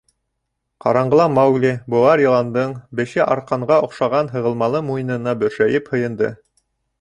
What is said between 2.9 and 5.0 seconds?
беше арҡанға оҡшаған һығылмалы